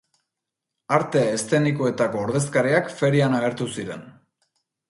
[0.97, 4.07] Arte eszenikoetako ordezkariak ferian agertu ziren.